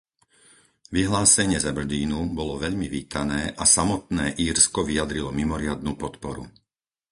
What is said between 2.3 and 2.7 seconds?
bolo